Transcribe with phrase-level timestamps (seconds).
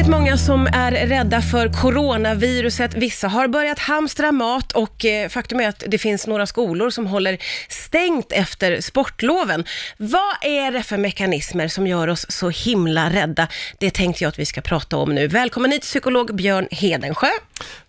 [0.00, 2.94] väldigt många som är rädda för coronaviruset.
[2.94, 7.06] Vissa har börjat hamstra mat och eh, faktum är att det finns några skolor som
[7.06, 7.38] håller
[7.68, 9.64] stängt efter sportloven.
[9.96, 13.48] Vad är det för mekanismer som gör oss så himla rädda?
[13.78, 15.26] Det tänkte jag att vi ska prata om nu.
[15.26, 17.30] Välkommen hit psykolog Björn Hedensjö.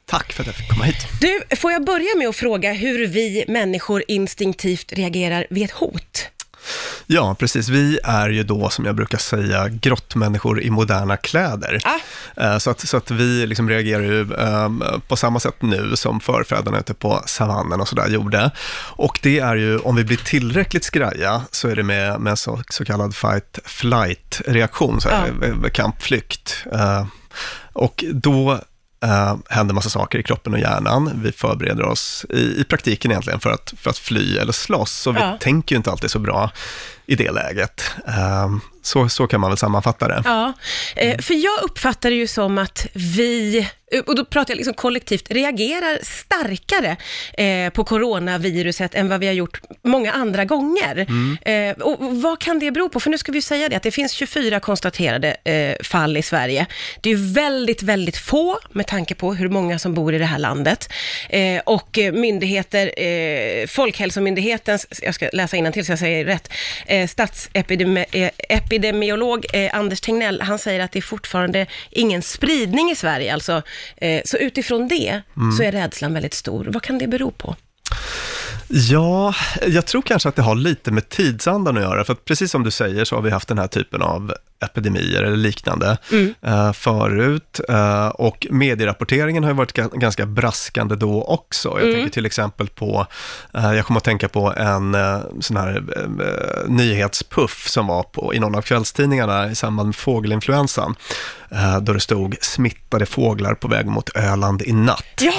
[0.05, 1.07] Tack för att jag fick komma hit.
[1.21, 6.32] Du, får jag börja med att fråga hur vi människor instinktivt reagerar vid ett hot?
[7.08, 7.70] Ja, precis.
[7.70, 11.80] Vi är ju då, som jag brukar säga, grottmänniskor i moderna kläder.
[11.84, 12.60] Ah.
[12.60, 16.79] Så, att, så att vi liksom reagerar ju um, på samma sätt nu som förfäderna
[16.79, 18.52] ute på savannen och sådär gjorde.
[18.96, 22.62] Och det är ju, om vi blir tillräckligt skraja, så är det med, med så,
[22.70, 25.70] så kallad fight-flight-reaktion, så här, Ja.
[25.70, 26.65] kampflykt.
[26.74, 27.06] Uh,
[27.74, 28.60] och då
[29.05, 31.11] uh, händer massa saker i kroppen och hjärnan.
[31.23, 34.92] Vi förbereder oss i, i praktiken egentligen för att, för att fly eller slåss.
[34.92, 35.38] Så vi Ja.
[35.42, 36.52] tänker ju inte alltid så bra
[37.11, 37.83] i det läget.
[38.08, 40.22] Uh, så, så kan man väl sammanfatta det.
[40.25, 40.53] Ja,
[40.95, 43.67] eh, för jag uppfattar det ju som att vi,
[44.08, 46.98] och då pratar jag liksom kollektivt, reagerar starkare
[47.34, 51.08] eh, på coronaviruset än vad vi har gjort många andra gånger.
[51.42, 53.00] Eh, och vad kan det bero på?
[53.00, 56.22] För nu ska vi ju säga det, att det finns 24 konstaterade eh, fall i
[56.22, 56.66] Sverige.
[57.02, 60.26] Det är ju väldigt, väldigt få med tanke på hur många som bor i det
[60.26, 60.89] här landet.
[61.30, 66.50] Eh, och eh, myndigheter, eh, Folkhälsomyndighetens, jag ska läsa till så jag säger rätt,
[67.02, 73.34] eh, statsepidemiolog eh, Anders Tegnell, han säger att det är fortfarande ingen spridning i Sverige.
[73.34, 73.62] Alltså,
[73.98, 75.22] eh, så utifrån det
[75.58, 76.70] så är rädslan väldigt stor.
[76.74, 77.56] Vad kan det bero på?
[78.68, 79.36] Ja,
[79.68, 82.64] jag tror kanske att det har lite med tidsandan att göra, för att precis som
[82.64, 85.98] du säger så har vi haft den här typen av epidemier eller liknande
[86.42, 87.59] eh, förut.
[87.70, 91.78] Eh, och medierapporteringen har ju varit ga- ganska braskande då också.
[91.81, 93.08] Jag tänker till exempel på,
[93.54, 94.98] eh, jag kommer att tänka på en
[95.42, 95.84] sån här
[96.67, 100.95] nyhetspuff som var på, i någon av kvällstidningarna i samband med fågelinfluensan,
[101.82, 105.04] då det stod smittade fåglar på väg mot Öland i natt.
[105.22, 105.34] Ja,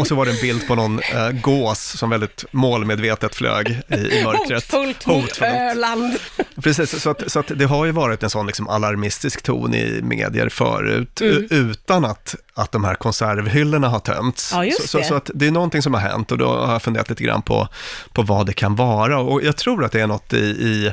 [0.00, 1.00] och så var det en bild på någon
[1.42, 4.72] gås som väldigt målmedvetet flög i, i mörkret.
[4.72, 5.52] Hotfullt mot Hotfullt.
[5.54, 6.16] Öland.
[6.62, 10.00] Precis, så att, så att det har ju varit en sån liksom alarmistisk ton i
[10.02, 11.46] medier förut, Mm.
[11.50, 14.52] utan att, att de här konservhyllorna har tömts.
[14.54, 15.04] Ja, så, så, det.
[15.04, 17.42] så att det är någonting som har hänt och då har jag funderat lite grann
[17.42, 17.68] på,
[18.12, 19.18] på vad det kan vara.
[19.18, 20.92] Och jag tror att det är något i, i,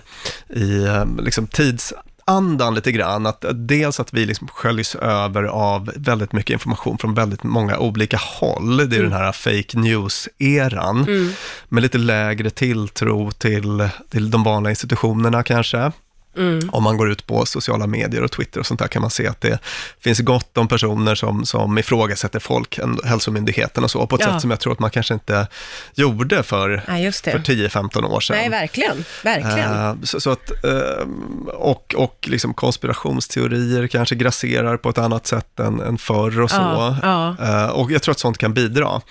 [0.62, 6.32] i eh, liksom tidsandan lite grann, att dels att vi liksom sköljs över av väldigt
[6.32, 8.78] mycket information från väldigt många olika håll.
[8.78, 9.10] Det är Mm.
[9.12, 11.30] den här fake news-eran,
[11.70, 15.92] med lite lägre tilltro till, till de vanliga institutionerna kanske.
[16.38, 16.70] Mm.
[16.70, 19.28] Om man går ut på sociala medier och Twitter och sånt där kan man se
[19.28, 19.60] att det
[20.00, 24.32] finns gott om personer som, som ifrågasätter Folkhälsomyndigheten och så, på ett Ja.
[24.34, 25.48] sätt som jag tror att man kanske inte
[25.96, 27.32] gjorde för, det.
[27.32, 28.38] för 10-15 år sedan.
[28.38, 29.06] Nej, verkligen.
[29.24, 29.72] Verkligen.
[29.72, 31.08] Eh, så, så att, eh,
[31.54, 36.56] och och liksom konspirationsteorier kanske grasserar på ett annat sätt än, än förr och så.
[36.56, 37.36] Ja, ja.
[37.48, 39.02] Eh, och jag tror att sånt kan bidra.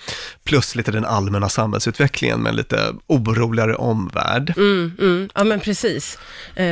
[0.43, 4.53] Plus lite den allmänna samhällsutvecklingen med en lite oroligare omvärld.
[4.57, 5.29] Mm, mm.
[5.35, 6.17] Ja, men precis.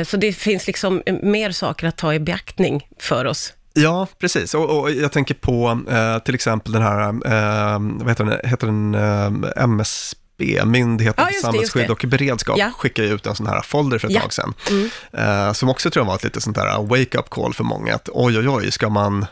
[0.06, 3.52] Så det finns liksom mer saker att ta i beaktning för oss.
[3.74, 4.54] Ja, precis.
[4.54, 8.66] Och, och jag tänker på eh, till exempel den här, eh, vad heter den, heter
[8.66, 12.70] den eh, MSB, Myndigheten för samhällsskydd och beredskap, Ja.
[12.76, 14.20] skickade ut en sån här folder för ett Ja.
[14.20, 14.54] tag sedan.
[14.70, 14.90] Mm.
[15.48, 18.08] Eh, som också tror jag var ett lite sånt där wake-up call för många, att
[18.12, 19.26] oj, oj, oj, ska man,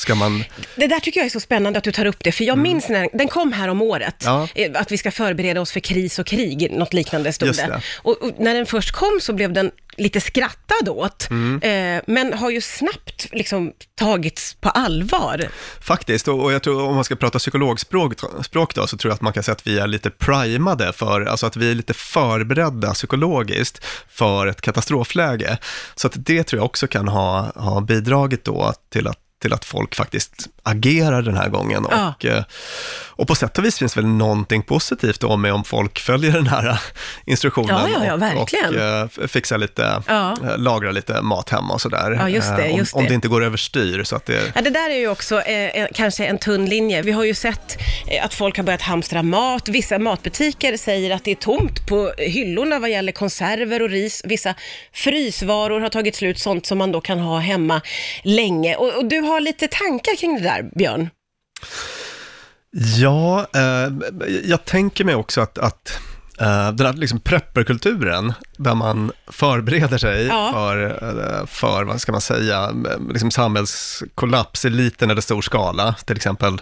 [0.00, 0.44] ska man,
[0.76, 2.88] Det där tycker jag är så spännande att du tar upp det, för jag minns
[2.88, 4.48] när den kom här om året, Mm.
[4.54, 4.80] Ja.
[4.80, 7.66] att vi ska förbereda oss för kris och krig, något liknande stod Just det.
[7.66, 7.80] det.
[8.02, 11.62] Och, och när den först kom så blev den lite skrattad åt, Mm.
[11.62, 15.48] eh, men har ju snabbt liksom tagits på allvar.
[15.80, 18.14] Faktiskt, och, jag tror om man ska prata psykologspråk
[18.44, 21.20] språk då, så tror jag att man kan säga att vi är lite primade för,
[21.24, 25.58] alltså att vi är lite förberedda psykologiskt för ett katastrofläge.
[25.94, 29.64] Så att det tror jag också kan ha, ha bidragit då till att till att
[29.64, 31.86] folk faktiskt agerar den här gången.
[31.90, 32.14] Ja.
[32.18, 32.42] Och, eh,
[33.08, 36.46] och på sätt och vis finns väl någonting positivt då med om folk följer den
[36.46, 36.80] här
[37.26, 38.68] instruktionen Ja, ja, och, verkligen.
[38.74, 38.80] och
[39.22, 42.10] eh, fixar lite, eh, lagrar lite mat hemma och sådär.
[42.20, 43.08] Ja, just det, Eh, om, just om det.
[43.08, 46.26] det inte går överstyr så att det Ja, det där är ju också eh, kanske
[46.26, 47.02] en tunn linje.
[47.02, 47.78] Vi har ju sett
[48.10, 49.68] Eh, att folk har börjat hamstra mat.
[49.68, 54.22] Vissa matbutiker säger att det är tomt på hyllorna vad gäller konserver och ris.
[54.24, 54.54] Vissa
[54.92, 57.80] frysvaror har tagit slut, sånt som man då kan ha hemma
[58.22, 58.76] länge.
[58.76, 61.10] Och, och du har lite tankar kring det där, Björn?
[62.98, 63.92] Ja, eh,
[64.44, 65.98] jag tänker mig också att, att
[66.40, 70.50] eh, den här liksom prepperkulturen, där man förbereder sig Ja.
[70.52, 70.86] för,
[71.40, 72.70] eh, för, vad ska man säga,
[73.12, 76.60] liksom samhällskollaps i liten eller stor skala, till exempel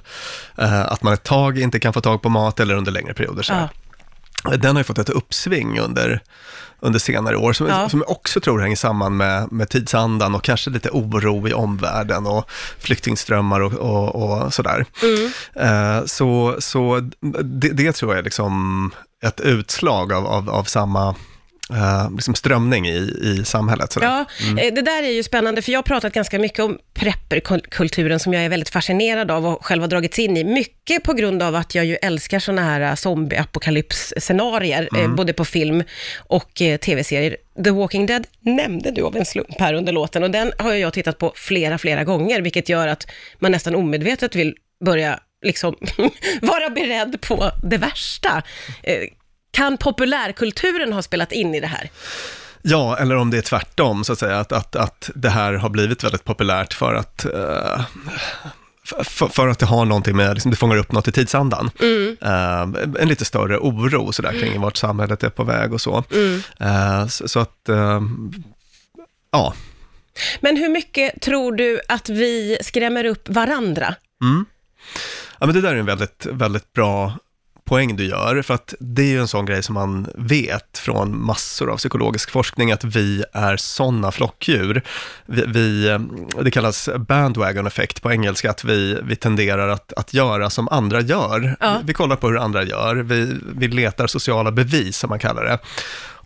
[0.58, 3.42] eh, att man ett tag inte kan få tag på mat eller under längre perioder.
[3.42, 3.52] Så.
[3.52, 4.56] Ja.
[4.56, 6.20] den har ju fått ett uppsving under,
[6.80, 7.88] under senare år, som, Ja.
[7.88, 12.26] som jag också tror hänger samman med, med tidsandan och kanske lite oro i omvärlden
[12.26, 14.14] och flyktingströmmar och, och,
[14.44, 14.84] och sådär.
[15.02, 15.32] Mm.
[15.54, 17.00] Eh, så så
[17.42, 18.90] det, det tror jag liksom
[19.24, 21.14] ett utslag av, av, av samma
[21.70, 23.92] eh, liksom strömning i, i samhället.
[23.92, 24.06] Sådär.
[24.06, 24.24] Ja,
[24.62, 28.34] eh, det där är ju spännande, för jag har pratat ganska mycket om prepperkulturen, som
[28.34, 30.44] jag är väldigt fascinerad av och själv har dragits in i.
[30.44, 35.44] Mycket på grund av att jag ju älskar sådana här eh, zombie-apokalyps-scenarier, eh, både på
[35.44, 35.82] film
[36.18, 37.36] och eh, tv-serier.
[37.64, 40.92] The Walking Dead nämnde du av en slump här under låten, och den har jag
[40.92, 43.06] tittat på flera, flera gånger, vilket gör att
[43.38, 44.54] man nästan omedvetet vill
[44.84, 45.76] börja liksom
[46.42, 48.42] vara beredd på det värsta.
[48.82, 49.02] Eh,
[49.50, 51.90] Kan populärkulturen ha spelat in i det här?
[52.62, 55.68] Ja, eller om det är tvärtom, så att säga, att, att, att det här har
[55.68, 57.80] blivit väldigt populärt för att eh,
[59.04, 61.70] för, för att det har någonting med, liksom, det fångar upp något i tidsandan.
[62.22, 62.60] Eh,
[63.02, 66.04] en lite större oro sådär kring vart samhället är på väg och så.
[66.60, 67.68] Eh, så, så att,
[69.32, 69.54] ja,
[70.40, 73.94] Men hur mycket tror du att vi skrämmer upp varandra?
[75.40, 77.12] Ja, men det där är en väldigt, väldigt bra
[77.68, 81.24] poäng du gör, för att det är ju en sån grej som man vet från
[81.26, 84.82] massor av psykologisk forskning, att vi är sådana flockdjur.
[85.26, 85.98] Vi, vi,
[86.42, 91.00] det kallas bandwagon effekt på engelska, att vi, vi tenderar att, att göra som andra
[91.00, 91.56] gör.
[91.60, 91.80] Ja.
[91.84, 95.58] Vi kollar på hur andra gör, vi, vi letar sociala bevis, som man kallar det.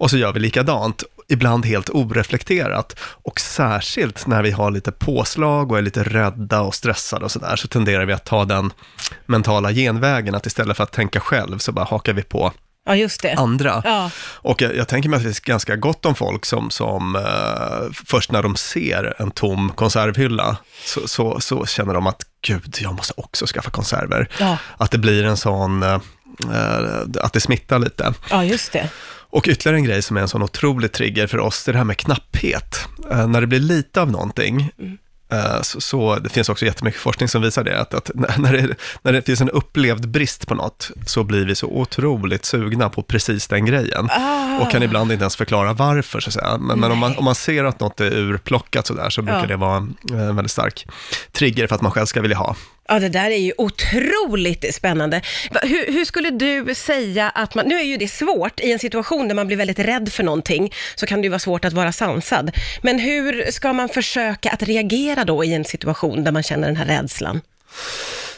[0.02, 2.96] Och så gör vi likadant, ibland helt oreflekterat.
[3.00, 7.56] Och särskilt när vi har lite påslag och är lite rädda och stressade och sådär,
[7.56, 8.72] så tenderar vi att ta den
[9.26, 12.52] mentala genvägen, att istället för att tänka själv så bara hakar vi på
[12.87, 13.34] Ja, just det.
[13.34, 13.82] andra.
[13.84, 14.10] Ja.
[14.34, 17.93] Och jag, jag tänker mig att det är ganska gott om folk som, som eh,
[18.06, 22.94] först när de ser en tom konservhylla, så, så, så känner de att gud, jag
[22.94, 24.28] måste också skaffa konserver.
[24.40, 24.56] Ja.
[24.76, 26.00] Att det blir en sån, eh,
[26.52, 28.14] eh, att det smittar lite.
[28.31, 28.90] ja, just det.
[29.32, 31.79] Och ytterligare en grej som är en sån otrolig trigger för oss, det är det
[31.79, 32.88] här med knapphet.
[33.11, 34.70] Eh, när det blir lite av någonting,
[35.32, 38.52] eh, så, så det finns också jättemycket forskning som visar det, att, att när, när,
[38.52, 42.88] det, när det finns en upplevd brist på något, så blir vi så otroligt sugna
[42.88, 44.08] på precis den grejen.
[44.11, 44.58] Ah.
[44.61, 46.58] Och kan ibland inte ens förklara varför, så att säga.
[46.58, 49.46] Men, men om, man, om man ser att något är urplockat sådär, så brukar Ja.
[49.46, 50.87] det vara en, en väldigt stark
[51.32, 52.56] trigger för att man själv ska vilja ha.
[52.93, 55.21] Ja, det där är ju otroligt spännande.
[55.62, 59.29] Hur, hur skulle du säga att man, nu är ju det svårt i en situation
[59.29, 61.93] där man blir väldigt rädd för någonting, så kan det ju vara svårt att vara
[61.93, 62.50] sansad.
[62.83, 66.77] Men hur ska man försöka att reagera då i en situation där man känner den
[66.77, 67.41] här rädslan?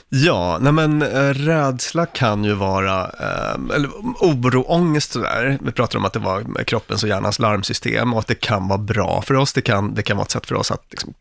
[0.09, 3.89] Ja, nej men eh, rädsla kan ju vara, eh, eller
[4.21, 5.59] oro, ångest sådär.
[5.61, 8.79] Vi pratar om att det var kroppens och hjärnans larmsystem och att det kan vara
[8.79, 9.53] bra för oss.
[9.53, 11.15] Det kan, det kan vara ett sätt för oss att liksom,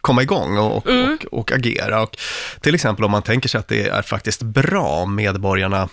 [0.00, 2.02] komma igång och, och, och, och agera.
[2.02, 2.16] Och
[2.60, 5.88] till exempel om man tänker sig att det är faktiskt bra om medborgarna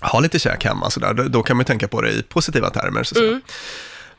[0.00, 2.70] har lite käk hemma, sådär, då, då kan man ju tänka på det i positiva
[2.70, 3.04] termer.
[3.04, 3.40] Så säga.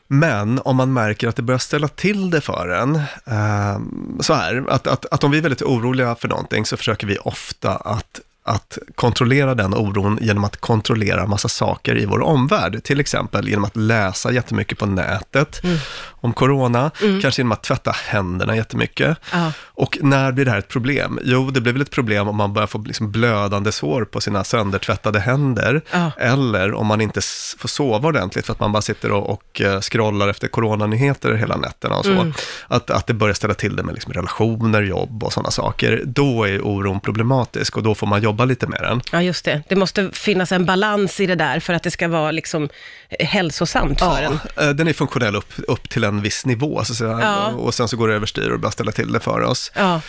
[0.06, 2.94] Men om man märker att det börjar ställa till det för en,
[3.26, 3.80] eh,
[4.20, 7.18] så här, att, att, att om vi är väldigt oroliga för någonting så försöker vi
[7.18, 12.84] ofta att att kontrollera den oron genom att kontrollera massa saker i vår omvärld.
[12.84, 15.62] Till exempel genom att läsa jättemycket på nätet
[16.04, 16.90] om corona,
[17.22, 19.18] kanske genom att tvätta händerna jättemycket.
[19.32, 19.52] Ja.
[19.60, 21.18] Och när blir det här ett problem?
[21.24, 24.44] Jo, det blir väl ett problem om man börjar få liksom blödande sår på sina
[24.44, 25.82] söndertvättade händer.
[25.90, 26.10] Ja.
[26.18, 27.20] Eller om man inte
[27.58, 31.56] får sova ordentligt för att man bara sitter och, och eh, scrollar efter coronanyheter hela
[31.56, 32.32] nätterna och så.
[32.68, 36.02] Att, att det börjar ställa till det med liksom relationer, jobb och sådana saker.
[36.04, 39.00] Då är oron problematisk och då får man jobba lite med den.
[39.12, 39.62] Ja, just det.
[39.68, 42.68] Det måste finnas en balans i det där för att det ska vara liksom
[43.08, 44.38] eh, hälsosamt för en.
[44.68, 47.18] eh, den är funktionell upp, upp till en viss nivå, så att säga.
[47.22, 47.46] Ja.
[47.46, 49.72] och sen så går det överstyr och börjar ställa till det för oss.
[49.74, 50.00] Ja.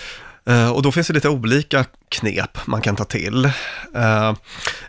[0.46, 3.52] Eh, Och då finns det lite olika knep man kan ta till.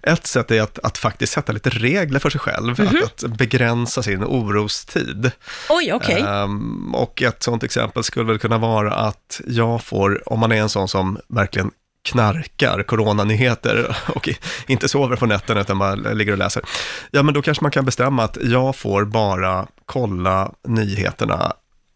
[0.03, 3.03] Ett sätt är att, att faktiskt sätta lite regler för sig själv, Mhm.
[3.05, 5.31] att, att begränsa sin orostid.
[5.69, 6.21] Oj, okej.
[6.29, 10.57] Ehm, och ett sånt exempel skulle väl kunna vara att jag får, om man är
[10.57, 11.71] en sån som verkligen
[12.05, 14.29] knarkar coronanyheter och
[14.67, 16.63] inte sover på nätterna utan bara ligger och läser.
[17.11, 21.53] Ja, men då kanske man kan bestämma att jag får bara kolla nyheterna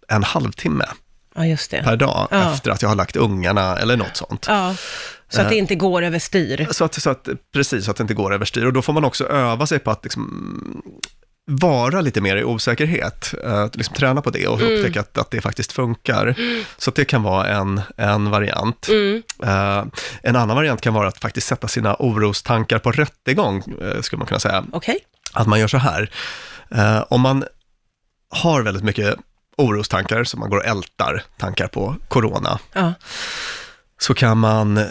[0.09, 0.85] en halvtimme
[1.35, 1.83] Ja, just det.
[1.83, 2.53] per dag Ja.
[2.53, 4.45] efter att jag har lagt ungarna eller något sånt.
[4.49, 4.75] Ja,
[5.29, 6.69] så att det inte går överstyr.
[6.71, 8.67] Så att, så att, precis, så att det inte går överstyr.
[8.67, 10.83] Och då får man också öva sig på att liksom,
[11.51, 13.35] vara lite mer i osäkerhet.
[13.47, 16.35] Uh, liksom träna på det och upptäcka att, att det faktiskt funkar.
[16.79, 18.89] Så att det kan vara en, en variant.
[19.43, 19.85] Eh,
[20.23, 24.27] en annan variant kan vara att faktiskt sätta sina orostankar på rättegång, uh, skulle man
[24.27, 24.65] kunna säga.
[24.73, 24.99] Okej.
[25.33, 26.11] Att man gör så här.
[26.71, 27.45] Eh, om man
[28.31, 29.17] har väldigt mycket
[29.57, 32.93] orostankar, så man går och ältar tankar på corona, Ja.
[34.01, 34.85] så kan man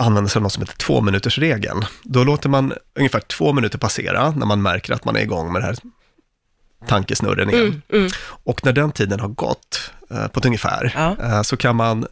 [0.00, 1.84] använder sig av något som heter tvåminutersregeln.
[2.02, 5.62] Då låter man ungefär två minuter passera när man märker att man är igång med
[5.62, 5.76] det här
[6.86, 7.66] tankesnurren igen.
[7.66, 8.10] Mm, mm.
[8.22, 11.16] Och när den tiden har gått, eh, på ett ungefär, Ja.
[11.26, 12.06] eh, så kan man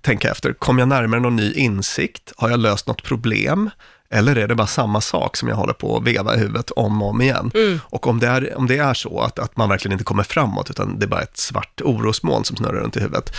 [0.00, 2.32] tänka efter, kom jag närmare någon ny insikt?
[2.36, 3.70] Har jag löst något problem?
[4.12, 7.02] Eller är det bara samma sak som jag håller på att veva i huvudet om
[7.02, 7.50] och om igen?
[7.54, 7.80] Mm.
[7.84, 10.70] Och om det är, om det är så att, att man verkligen inte kommer framåt,
[10.70, 13.32] utan det är bara ett svart orosmoln som snurrar runt i huvudet,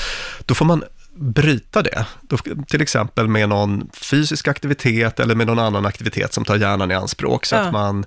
[0.45, 0.83] då får man
[1.15, 2.05] bryta det.
[2.21, 2.37] Då,
[2.67, 6.93] till exempel med någon fysisk aktivitet eller med någon annan aktivitet som tar hjärnan i
[6.93, 7.61] anspråk, så Ja.
[7.61, 8.05] att man,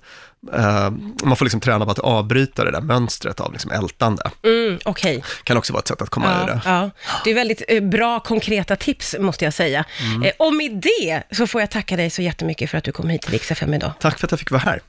[0.53, 0.91] eh,
[1.25, 4.31] man får liksom träna på att avbryta det där mönstret av liksom ältande.
[4.45, 5.25] Mm, Okej.
[5.45, 6.61] Kan också vara ett sätt att komma ur Ja, det.
[6.65, 6.91] ja.
[7.25, 9.85] Det är väldigt eh, bra konkreta tips, måste jag säga.
[10.01, 10.23] Mm.
[10.23, 13.09] Eh, och med det så får jag tacka dig så jättemycket för att du kom
[13.09, 13.93] hit till Rix idag.
[14.01, 14.83] Tack för att jag fick vara här.